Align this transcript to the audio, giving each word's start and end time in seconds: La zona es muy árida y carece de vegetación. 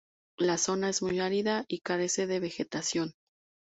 La 0.39 0.57
zona 0.57 0.89
es 0.89 1.03
muy 1.03 1.19
árida 1.19 1.63
y 1.67 1.81
carece 1.81 2.25
de 2.25 2.39
vegetación. 2.39 3.13